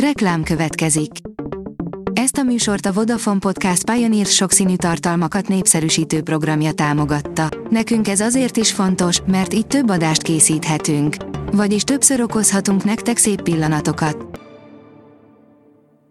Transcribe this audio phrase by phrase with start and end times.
[0.00, 1.10] Reklám következik.
[2.12, 7.48] Ezt a műsort a Vodafone Podcast Pioneer sokszínű tartalmakat népszerűsítő programja támogatta.
[7.70, 11.16] Nekünk ez azért is fontos, mert így több adást készíthetünk.
[11.52, 14.40] Vagyis többször okozhatunk nektek szép pillanatokat.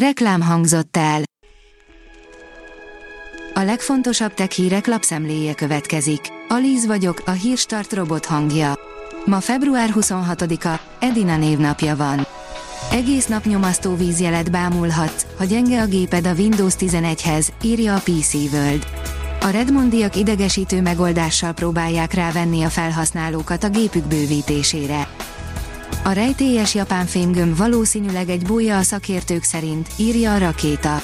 [0.00, 1.22] Reklám hangzott el.
[3.54, 6.20] A legfontosabb tech hírek lapszemléje következik.
[6.48, 8.78] Alíz vagyok, a hírstart robot hangja.
[9.24, 12.26] Ma február 26-a, Edina névnapja van.
[12.90, 18.34] Egész nap nyomasztó vízjelet bámulhatsz, ha gyenge a géped a Windows 11-hez, írja a PC
[18.34, 18.86] World.
[19.40, 25.08] A Redmondiak idegesítő megoldással próbálják rávenni a felhasználókat a gépük bővítésére.
[26.04, 31.02] A rejtélyes japán fémgömb valószínűleg egy búja a szakértők szerint, írja a rakéta.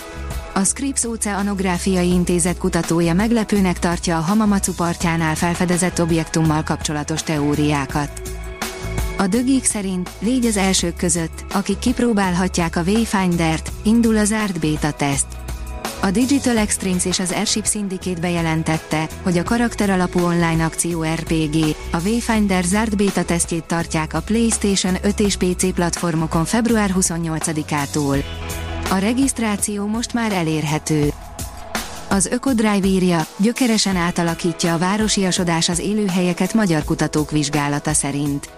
[0.55, 8.34] A Scripps Oceanográfiai Intézet kutatója meglepőnek tartja a Hamamatsu partjánál felfedezett objektummal kapcsolatos teóriákat.
[9.17, 14.91] A dögik szerint légy az elsők között, akik kipróbálhatják a Wayfinder-t, indul a zárt beta
[14.91, 15.27] teszt.
[16.01, 22.01] A Digital Extremes és az Airship Syndicate bejelentette, hogy a karakteralapú online akció RPG, a
[22.05, 28.25] Wayfinder zárt beta tesztjét tartják a PlayStation 5 és PC platformokon február 28-ától.
[28.91, 31.13] A regisztráció most már elérhető.
[32.09, 38.49] Az Ökodrive írja, gyökeresen átalakítja a városiasodás az élőhelyeket magyar kutatók vizsgálata szerint.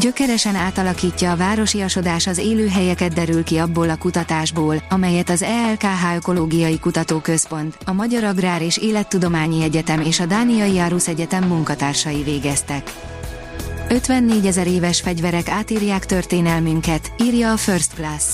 [0.00, 6.78] Gyökeresen átalakítja a városiasodás az élőhelyeket derül ki abból a kutatásból, amelyet az ELKH Ökológiai
[6.78, 12.92] Kutatóközpont, a Magyar Agrár és Élettudományi Egyetem és a Dániai Járusz Egyetem munkatársai végeztek.
[13.88, 18.24] 54 ezer éves fegyverek átírják történelmünket, írja a First Class.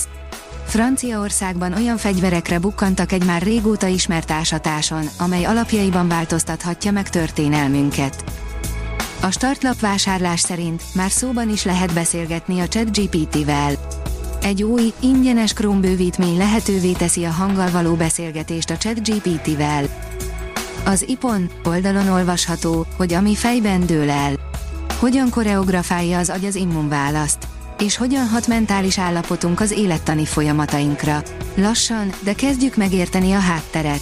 [0.65, 8.23] Franciaországban olyan fegyverekre bukkantak egy már régóta ismert ásatáson, amely alapjaiban változtathatja meg történelmünket.
[9.21, 13.73] A startlap vásárlás szerint már szóban is lehet beszélgetni a ChatGPT-vel.
[14.41, 19.85] Egy új, ingyenes Chrome bővítmény lehetővé teszi a hanggal való beszélgetést a ChatGPT-vel.
[20.85, 24.33] Az IPON oldalon olvasható, hogy ami fejben dől el.
[24.99, 27.47] Hogyan koreografálja az agy az immunválaszt
[27.81, 31.21] és hogyan hat mentális állapotunk az élettani folyamatainkra.
[31.55, 34.01] Lassan, de kezdjük megérteni a hátteret.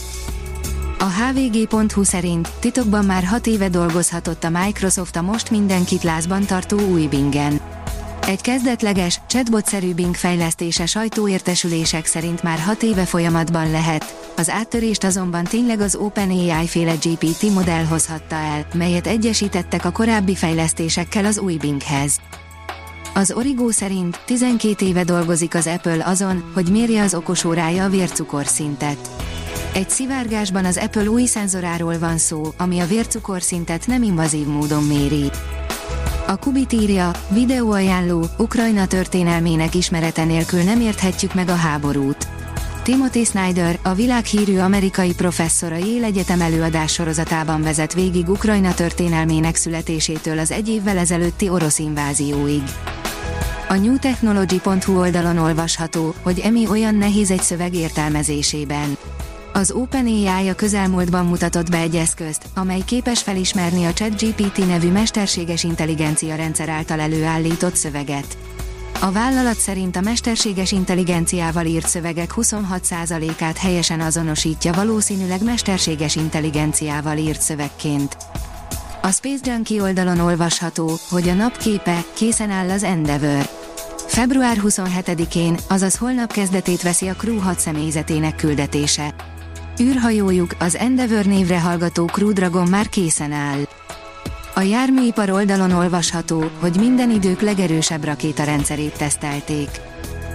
[1.00, 6.80] A hvg.hu szerint titokban már hat éve dolgozhatott a Microsoft a most mindenkit lázban tartó
[6.80, 7.62] új Bingen.
[8.28, 15.44] Egy kezdetleges, chatbot-szerű Bing fejlesztése sajtóértesülések szerint már hat éve folyamatban lehet, az áttörést azonban
[15.44, 21.58] tényleg az OpenAI féle GPT modell hozhatta el, melyet egyesítettek a korábbi fejlesztésekkel az új
[21.58, 22.20] Binghez.
[23.14, 29.10] Az Origo szerint 12 éve dolgozik az Apple azon, hogy mérje az okosórája a vércukorszintet.
[29.74, 35.32] Egy szivárgásban az Apple új szenzoráról van szó, ami a vércukorszintet nem invazív módon méri.
[36.28, 42.28] A Kubit írja, videóajánló, Ukrajna történelmének ismerete nélkül nem érthetjük meg a háborút.
[42.84, 49.56] Timothy Snyder, a világhírű amerikai professzor a Yale Egyetem előadás sorozatában vezet végig Ukrajna történelmének
[49.56, 52.64] születésétől az egy évvel ezelőtti orosz invázióig.
[53.68, 58.98] A newtechnology.hu oldalon olvasható, hogy emi olyan nehéz egy szöveg értelmezésében.
[59.58, 65.64] Az OpenAI a közelmúltban mutatott be egy eszközt, amely képes felismerni a ChatGPT nevű mesterséges
[65.64, 68.38] intelligencia rendszer által előállított szöveget.
[69.02, 77.42] A vállalat szerint a mesterséges intelligenciával írt szövegek 26%-át helyesen azonosítja valószínűleg mesterséges intelligenciával írt
[77.42, 78.18] szövegként.
[79.02, 83.50] A Space Junkie oldalon olvasható, hogy a napképe készen áll az Endeavour.
[84.08, 89.36] Február 27-én, azaz holnap kezdetét veszi a Crew 6 személyzetének küldetése.
[89.82, 93.68] Űrhajójuk, az Endeavour névre hallgató Crew Dragon már készen áll.
[94.56, 99.70] A járműipar oldalon olvasható, hogy minden idők legerősebb rakétarendszerét tesztelték.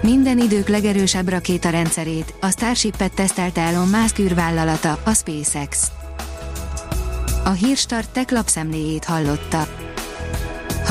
[0.03, 5.91] Minden idők legerősebb rakétarendszerét, a Starship-et tesztelte Elon Musk űrvállalata, a SpaceX.
[7.45, 9.82] A Hírstart tech lapszemléjét hallotta.